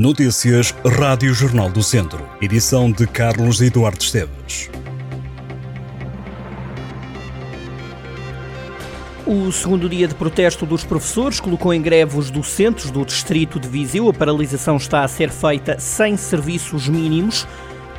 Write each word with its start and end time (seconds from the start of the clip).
Notícias 0.00 0.74
Rádio 0.82 1.34
Jornal 1.34 1.68
do 1.68 1.82
Centro. 1.82 2.26
Edição 2.40 2.90
de 2.90 3.06
Carlos 3.06 3.60
Eduardo 3.60 4.02
Esteves. 4.02 4.70
O 9.26 9.52
segundo 9.52 9.90
dia 9.90 10.08
de 10.08 10.14
protesto 10.14 10.64
dos 10.64 10.84
professores 10.84 11.38
colocou 11.38 11.74
em 11.74 11.82
greve 11.82 12.16
os 12.16 12.30
docentes 12.30 12.90
do 12.90 13.04
distrito 13.04 13.60
de 13.60 13.68
Viseu. 13.68 14.08
A 14.08 14.14
paralisação 14.14 14.78
está 14.78 15.04
a 15.04 15.08
ser 15.08 15.28
feita 15.28 15.78
sem 15.78 16.16
serviços 16.16 16.88
mínimos 16.88 17.46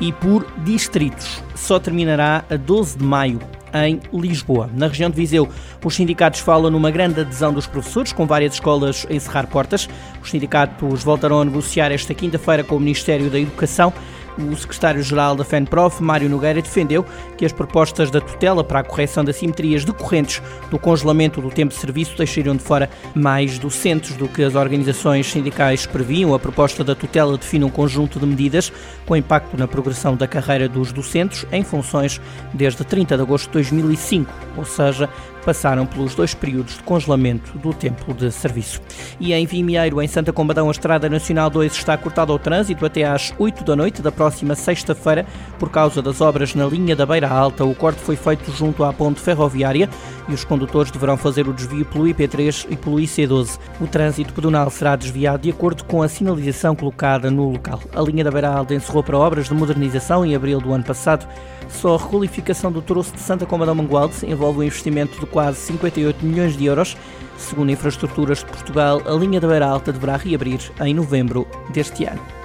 e 0.00 0.12
por 0.12 0.44
distritos. 0.64 1.40
Só 1.54 1.78
terminará 1.78 2.44
a 2.50 2.56
12 2.56 2.98
de 2.98 3.04
maio 3.04 3.38
em 3.74 4.00
Lisboa. 4.12 4.70
Na 4.74 4.88
região 4.88 5.10
de 5.10 5.16
Viseu, 5.16 5.48
os 5.84 5.94
sindicatos 5.94 6.40
falam 6.40 6.70
numa 6.70 6.90
grande 6.90 7.20
adesão 7.20 7.52
dos 7.52 7.66
professores, 7.66 8.12
com 8.12 8.26
várias 8.26 8.54
escolas 8.54 9.06
a 9.08 9.14
encerrar 9.14 9.46
portas. 9.46 9.88
Os 10.22 10.30
sindicatos 10.30 11.02
voltarão 11.02 11.40
a 11.40 11.44
negociar 11.44 11.90
esta 11.90 12.14
quinta-feira 12.14 12.64
com 12.64 12.76
o 12.76 12.80
Ministério 12.80 13.30
da 13.30 13.38
Educação 13.38 13.92
o 14.38 14.56
secretário-geral 14.56 15.36
da 15.36 15.44
FENPROF, 15.44 16.02
Mário 16.02 16.28
Nogueira, 16.28 16.62
defendeu 16.62 17.04
que 17.36 17.44
as 17.44 17.52
propostas 17.52 18.10
da 18.10 18.20
tutela 18.20 18.64
para 18.64 18.80
a 18.80 18.84
correção 18.84 19.24
das 19.24 19.36
simetrias 19.36 19.84
decorrentes 19.84 20.42
do 20.70 20.78
congelamento 20.78 21.40
do 21.40 21.50
tempo 21.50 21.74
de 21.74 21.80
serviço 21.80 22.16
deixariam 22.16 22.56
de 22.56 22.62
fora 22.62 22.88
mais 23.14 23.58
docentes 23.58 24.16
do 24.16 24.28
que 24.28 24.42
as 24.42 24.54
organizações 24.54 25.30
sindicais 25.30 25.86
previam. 25.86 26.34
A 26.34 26.38
proposta 26.38 26.82
da 26.82 26.94
tutela 26.94 27.36
define 27.36 27.64
um 27.64 27.70
conjunto 27.70 28.18
de 28.18 28.26
medidas 28.26 28.72
com 29.06 29.16
impacto 29.16 29.56
na 29.56 29.68
progressão 29.68 30.16
da 30.16 30.26
carreira 30.26 30.68
dos 30.68 30.92
docentes 30.92 31.46
em 31.52 31.62
funções 31.62 32.20
desde 32.54 32.84
30 32.84 33.16
de 33.16 33.22
agosto 33.22 33.46
de 33.46 33.52
2005, 33.52 34.32
ou 34.56 34.64
seja, 34.64 35.08
passaram 35.44 35.84
pelos 35.84 36.14
dois 36.14 36.34
períodos 36.34 36.76
de 36.76 36.82
congelamento 36.84 37.58
do 37.58 37.74
tempo 37.74 38.14
de 38.14 38.30
serviço. 38.30 38.80
E 39.18 39.32
em 39.32 39.44
Vimieiro, 39.44 40.00
em 40.00 40.06
Santa 40.06 40.32
Combadão, 40.32 40.68
a 40.68 40.70
Estrada 40.70 41.08
Nacional 41.08 41.50
2 41.50 41.72
está 41.72 41.96
cortada 41.96 42.32
ao 42.32 42.38
trânsito 42.38 42.86
até 42.86 43.04
às 43.04 43.34
8 43.38 43.64
da 43.64 43.74
noite 43.74 44.00
da 44.00 44.12
próxima 44.12 44.21
sexta-feira 44.30 45.26
por 45.58 45.70
causa 45.70 46.00
das 46.00 46.20
obras 46.20 46.54
na 46.54 46.66
linha 46.66 46.94
da 46.94 47.06
Beira 47.06 47.28
Alta. 47.28 47.64
O 47.64 47.74
corte 47.74 48.00
foi 48.00 48.16
feito 48.16 48.50
junto 48.52 48.84
à 48.84 48.92
ponte 48.92 49.20
ferroviária 49.20 49.88
e 50.28 50.34
os 50.34 50.44
condutores 50.44 50.90
deverão 50.90 51.16
fazer 51.16 51.48
o 51.48 51.52
desvio 51.52 51.84
pelo 51.84 52.04
IP3 52.04 52.66
e 52.70 52.76
pelo 52.76 52.96
IC12. 52.96 53.58
O 53.80 53.86
trânsito 53.86 54.32
pedonal 54.32 54.70
será 54.70 54.96
desviado 54.96 55.42
de 55.42 55.50
acordo 55.50 55.84
com 55.84 56.02
a 56.02 56.08
sinalização 56.08 56.74
colocada 56.76 57.30
no 57.30 57.50
local. 57.50 57.80
A 57.94 58.00
linha 58.00 58.24
da 58.24 58.30
Beira 58.30 58.48
Alta 58.48 58.74
encerrou 58.74 59.02
para 59.02 59.18
obras 59.18 59.48
de 59.48 59.54
modernização 59.54 60.24
em 60.24 60.34
abril 60.34 60.60
do 60.60 60.72
ano 60.72 60.84
passado. 60.84 61.26
Só 61.68 61.94
a 61.94 61.98
requalificação 61.98 62.70
do 62.70 62.82
troço 62.82 63.14
de 63.14 63.20
Santa 63.20 63.46
Combadão 63.46 63.74
Mangualde 63.74 64.14
envolve 64.26 64.60
um 64.60 64.62
investimento 64.62 65.18
de 65.18 65.26
quase 65.26 65.58
58 65.58 66.24
milhões 66.24 66.56
de 66.56 66.66
euros. 66.66 66.96
Segundo 67.38 67.72
Infraestruturas 67.72 68.38
de 68.38 68.46
Portugal, 68.46 69.02
a 69.06 69.12
linha 69.12 69.40
da 69.40 69.48
Beira 69.48 69.66
Alta 69.66 69.92
deverá 69.92 70.16
reabrir 70.16 70.60
em 70.80 70.94
novembro 70.94 71.46
deste 71.72 72.04
ano. 72.04 72.41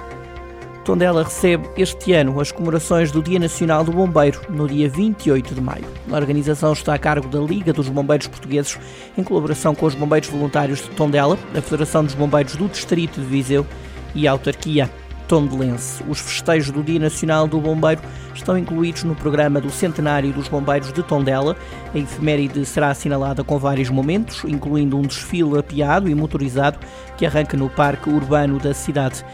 Tondela 0.88 1.22
recebe 1.22 1.68
este 1.76 2.14
ano 2.14 2.40
as 2.40 2.50
comemorações 2.50 3.12
do 3.12 3.22
Dia 3.22 3.38
Nacional 3.38 3.84
do 3.84 3.92
Bombeiro, 3.92 4.40
no 4.48 4.66
dia 4.66 4.88
28 4.88 5.54
de 5.54 5.60
maio. 5.60 5.84
A 6.10 6.16
organização 6.16 6.72
está 6.72 6.94
a 6.94 6.98
cargo 6.98 7.28
da 7.28 7.38
Liga 7.38 7.74
dos 7.74 7.90
Bombeiros 7.90 8.26
Portugueses, 8.26 8.78
em 9.14 9.22
colaboração 9.22 9.74
com 9.74 9.84
os 9.84 9.94
Bombeiros 9.94 10.30
Voluntários 10.30 10.80
de 10.80 10.88
Tondela, 10.88 11.38
a 11.54 11.60
Federação 11.60 12.02
dos 12.02 12.14
Bombeiros 12.14 12.56
do 12.56 12.66
Distrito 12.68 13.20
de 13.20 13.26
Viseu 13.26 13.66
e 14.14 14.26
a 14.26 14.32
Autarquia 14.32 14.90
Tondelense. 15.28 16.02
Os 16.08 16.18
festejos 16.18 16.70
do 16.72 16.82
Dia 16.82 16.98
Nacional 16.98 17.46
do 17.46 17.60
Bombeiro 17.60 18.00
estão 18.34 18.56
incluídos 18.56 19.04
no 19.04 19.14
programa 19.14 19.60
do 19.60 19.70
Centenário 19.70 20.32
dos 20.32 20.48
Bombeiros 20.48 20.92
de 20.92 21.02
Tondela. 21.02 21.54
A 21.94 21.98
efeméride 21.98 22.64
será 22.64 22.88
assinalada 22.88 23.44
com 23.44 23.58
vários 23.58 23.90
momentos, 23.90 24.42
incluindo 24.44 24.96
um 24.96 25.02
desfile 25.02 25.58
apiado 25.58 26.08
e 26.08 26.14
motorizado 26.14 26.78
que 27.16 27.26
arranca 27.26 27.56
no 27.56 27.68
Parque 27.68 28.08
Urbano 28.08 28.58
da 28.58 28.72
cidade. 28.72 29.24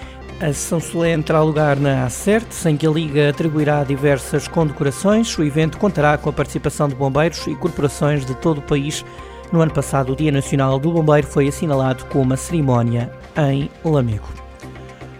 A 0.40 0.46
sessão 0.46 0.80
solene 0.80 1.22
terá 1.22 1.40
lugar 1.42 1.76
na 1.76 2.04
Acerte, 2.04 2.68
em 2.68 2.76
que 2.76 2.86
a 2.86 2.90
Liga 2.90 3.30
atribuirá 3.30 3.84
diversas 3.84 4.48
condecorações. 4.48 5.38
O 5.38 5.44
evento 5.44 5.78
contará 5.78 6.18
com 6.18 6.28
a 6.28 6.32
participação 6.32 6.88
de 6.88 6.96
bombeiros 6.96 7.46
e 7.46 7.54
corporações 7.54 8.26
de 8.26 8.34
todo 8.34 8.58
o 8.58 8.62
país. 8.62 9.04
No 9.52 9.60
ano 9.60 9.72
passado, 9.72 10.12
o 10.12 10.16
Dia 10.16 10.32
Nacional 10.32 10.80
do 10.80 10.90
Bombeiro 10.90 11.28
foi 11.28 11.46
assinalado 11.46 12.04
com 12.06 12.20
uma 12.20 12.36
cerimónia 12.36 13.12
em 13.36 13.70
Lamego. 13.84 14.43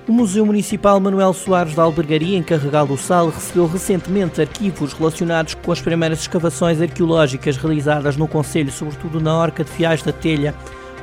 O 0.07 0.13
Museu 0.13 0.45
Municipal 0.45 1.01
Manuel 1.01 1.33
Soares 1.33 1.75
da 1.75 1.83
Albergaria, 1.83 2.37
em 2.37 2.43
Carregal 2.43 2.87
do 2.87 2.95
Sal, 2.95 3.31
recebeu 3.31 3.67
recentemente 3.67 4.39
arquivos 4.39 4.93
relacionados 4.93 5.55
com 5.55 5.73
as 5.73 5.81
primeiras 5.81 6.21
escavações 6.21 6.79
arqueológicas 6.79 7.57
realizadas 7.57 8.15
no 8.15 8.29
Conselho, 8.29 8.71
sobretudo 8.71 9.19
na 9.19 9.35
Orca 9.35 9.65
de 9.65 9.71
Fiais 9.71 10.03
da 10.03 10.13
Telha, 10.13 10.55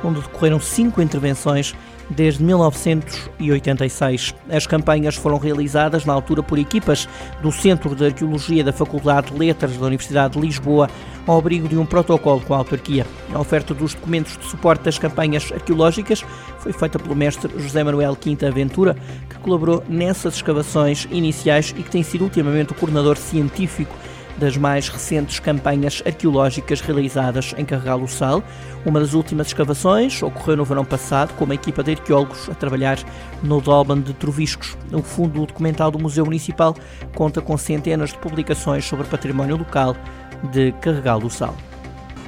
onde 0.04 0.20
decorreram 0.20 0.60
cinco 0.60 1.02
intervenções 1.02 1.74
desde 2.12 2.42
1986. 2.42 4.34
As 4.50 4.66
campanhas 4.66 5.16
foram 5.16 5.38
realizadas 5.38 6.04
na 6.04 6.12
altura 6.12 6.42
por 6.42 6.58
equipas 6.58 7.08
do 7.42 7.50
Centro 7.50 7.94
de 7.94 8.06
Arqueologia 8.06 8.62
da 8.62 8.72
Faculdade 8.72 9.32
de 9.32 9.38
Letras 9.38 9.76
da 9.76 9.86
Universidade 9.86 10.34
de 10.34 10.40
Lisboa, 10.40 10.88
ao 11.26 11.38
abrigo 11.38 11.68
de 11.68 11.76
um 11.76 11.86
protocolo 11.86 12.40
com 12.40 12.54
a 12.54 12.58
autarquia. 12.58 13.06
A 13.32 13.40
oferta 13.40 13.72
dos 13.72 13.94
documentos 13.94 14.36
de 14.36 14.44
suporte 14.44 14.84
das 14.84 14.98
campanhas 14.98 15.50
arqueológicas 15.52 16.24
foi 16.58 16.72
feita 16.72 16.98
pelo 16.98 17.14
mestre 17.14 17.52
José 17.58 17.82
Manuel 17.82 18.16
Quinta 18.16 18.48
Aventura, 18.48 18.96
que 19.28 19.38
colaborou 19.38 19.82
nessas 19.88 20.34
escavações 20.34 21.06
iniciais 21.10 21.74
e 21.76 21.82
que 21.82 21.90
tem 21.90 22.02
sido 22.02 22.24
ultimamente 22.24 22.72
o 22.72 22.74
coordenador 22.74 23.16
científico 23.16 23.96
das 24.38 24.56
mais 24.56 24.88
recentes 24.88 25.38
campanhas 25.38 26.02
arqueológicas 26.04 26.80
realizadas 26.80 27.54
em 27.56 27.64
Carregal 27.64 28.00
do 28.00 28.08
Sal. 28.08 28.42
Uma 28.84 29.00
das 29.00 29.14
últimas 29.14 29.48
escavações 29.48 30.22
ocorreu 30.22 30.56
no 30.56 30.64
verão 30.64 30.84
passado 30.84 31.34
com 31.34 31.44
uma 31.44 31.54
equipa 31.54 31.82
de 31.82 31.92
arqueólogos 31.92 32.48
a 32.48 32.54
trabalhar 32.54 32.98
no 33.42 33.60
Dolban 33.60 34.00
de 34.00 34.12
Troviscos. 34.14 34.76
O 34.92 35.02
fundo 35.02 35.46
documental 35.46 35.90
do 35.90 35.98
Museu 35.98 36.24
Municipal 36.24 36.74
conta 37.14 37.40
com 37.40 37.56
centenas 37.56 38.10
de 38.10 38.18
publicações 38.18 38.84
sobre 38.84 39.06
património 39.06 39.56
local 39.56 39.96
de 40.50 40.72
Carregal 40.80 41.20
do 41.20 41.30
Sal. 41.30 41.54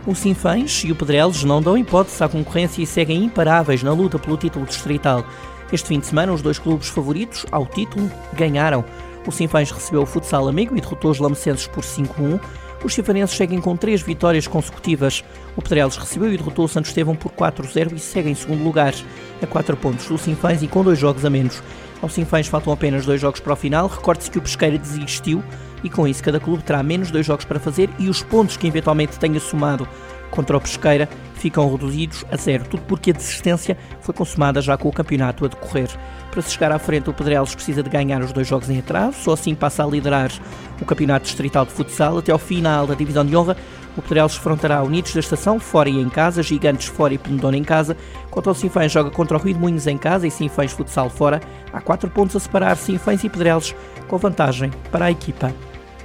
O 0.06 0.14
Sinfãs 0.14 0.82
e 0.84 0.92
o 0.92 0.94
Pedrelos 0.94 1.44
não 1.44 1.62
dão 1.62 1.78
hipótese 1.78 2.22
à 2.22 2.28
concorrência 2.28 2.82
e 2.82 2.86
seguem 2.86 3.24
imparáveis 3.24 3.82
na 3.82 3.92
luta 3.92 4.18
pelo 4.18 4.36
título 4.36 4.66
distrital. 4.66 5.24
Este 5.72 5.88
fim 5.88 5.98
de 5.98 6.06
semana, 6.06 6.32
os 6.32 6.42
dois 6.42 6.58
clubes 6.58 6.88
favoritos 6.88 7.46
ao 7.50 7.64
título 7.64 8.10
ganharam. 8.34 8.84
O 9.26 9.32
Sinfãs 9.32 9.70
recebeu 9.70 10.02
o 10.02 10.06
futsal 10.06 10.48
amigo 10.48 10.76
e 10.76 10.80
derrotou 10.80 11.10
os 11.10 11.18
lamecenses 11.18 11.66
por 11.66 11.82
5-1. 11.82 12.40
Os 12.84 12.92
chifanenses 12.92 13.34
seguem 13.34 13.60
com 13.60 13.74
três 13.76 14.02
vitórias 14.02 14.46
consecutivas. 14.46 15.24
O 15.56 15.62
Pedrelos 15.62 15.96
recebeu 15.96 16.32
e 16.32 16.36
derrotou 16.36 16.66
o 16.66 16.68
Santo 16.68 16.86
Estevão 16.86 17.16
por 17.16 17.32
4-0 17.32 17.94
e 17.94 17.98
segue 17.98 18.28
em 18.28 18.34
segundo 18.34 18.62
lugar, 18.62 18.94
a 19.42 19.46
4 19.46 19.76
pontos 19.76 20.06
do 20.06 20.18
Sinfãs 20.18 20.62
e 20.62 20.68
com 20.68 20.84
dois 20.84 20.98
jogos 20.98 21.24
a 21.24 21.30
menos. 21.30 21.62
Ao 22.02 22.08
Sinfãs 22.08 22.46
faltam 22.46 22.72
apenas 22.72 23.06
dois 23.06 23.20
jogos 23.20 23.40
para 23.40 23.54
o 23.54 23.56
final. 23.56 23.86
Recorde-se 23.86 24.30
que 24.30 24.38
o 24.38 24.42
Pesqueira 24.42 24.76
desistiu 24.76 25.42
e 25.82 25.88
com 25.88 26.06
isso 26.06 26.22
cada 26.22 26.38
clube 26.38 26.62
terá 26.62 26.82
menos 26.82 27.10
dois 27.10 27.24
jogos 27.24 27.46
para 27.46 27.58
fazer 27.58 27.88
e 27.98 28.10
os 28.10 28.22
pontos 28.22 28.58
que 28.58 28.66
eventualmente 28.66 29.18
tenha 29.18 29.40
somado 29.40 29.88
contra 30.30 30.56
o 30.56 30.60
Pesqueira 30.60 31.08
ficam 31.34 31.70
reduzidos 31.70 32.24
a 32.30 32.36
zero, 32.36 32.64
tudo 32.64 32.82
porque 32.84 33.10
a 33.10 33.14
desistência 33.14 33.76
foi 34.00 34.14
consumada 34.14 34.60
já 34.60 34.76
com 34.76 34.88
o 34.88 34.92
campeonato 34.92 35.44
a 35.44 35.48
decorrer. 35.48 35.88
Para 36.30 36.42
se 36.42 36.52
chegar 36.52 36.72
à 36.72 36.78
frente, 36.78 37.08
o 37.08 37.14
Pedrelos 37.14 37.54
precisa 37.54 37.82
de 37.82 37.88
ganhar 37.88 38.20
os 38.20 38.32
dois 38.32 38.48
jogos 38.48 38.68
em 38.68 38.78
atraso, 38.78 39.16
só 39.22 39.32
assim 39.34 39.54
passa 39.54 39.84
a 39.84 39.86
liderar 39.86 40.32
o 40.80 40.84
campeonato 40.84 41.26
distrital 41.26 41.64
de 41.64 41.72
futsal. 41.72 42.18
Até 42.18 42.32
ao 42.32 42.38
final 42.38 42.86
da 42.86 42.94
divisão 42.94 43.24
de 43.24 43.36
honra, 43.36 43.56
o 43.96 44.02
Pedrelos 44.02 44.36
enfrentará 44.36 44.82
Unidos 44.82 45.14
da 45.14 45.20
Estação, 45.20 45.60
fora 45.60 45.88
e 45.88 46.00
em 46.00 46.08
casa, 46.08 46.42
Gigantes 46.42 46.88
fora 46.88 47.14
e 47.14 47.18
Penedona 47.18 47.56
em 47.56 47.62
casa. 47.62 47.96
Quanto 48.30 48.48
ao 48.48 48.54
Sinfãs, 48.54 48.90
joga 48.90 49.10
contra 49.10 49.36
o 49.36 49.40
Rio 49.40 49.54
de 49.54 49.60
Moinhos 49.60 49.86
em 49.86 49.96
casa 49.96 50.26
e 50.26 50.30
Sinfãs 50.30 50.72
futsal 50.72 51.08
fora. 51.08 51.40
Há 51.72 51.80
quatro 51.80 52.10
pontos 52.10 52.34
a 52.34 52.40
separar 52.40 52.76
Sinfãs 52.76 53.22
e 53.22 53.28
Pedrelos, 53.28 53.74
com 54.08 54.18
vantagem 54.18 54.72
para 54.90 55.04
a 55.04 55.10
equipa 55.10 55.54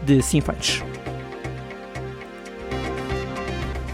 de 0.04 0.22
Sinfãs. 0.22 0.84